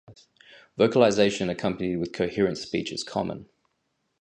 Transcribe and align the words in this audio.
Vocalisation 0.79 1.47
accompanied 1.51 1.97
with 1.97 2.11
coherent 2.11 2.57
speech 2.57 2.91
is 2.91 3.03
common. 3.03 3.47